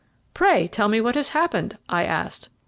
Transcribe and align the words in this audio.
"Pray 0.33 0.67
tell 0.67 0.87
me 0.87 0.99
what 0.99 1.13
has 1.13 1.29
happened," 1.29 1.77
I 1.87 2.05
asked. 2.05 2.49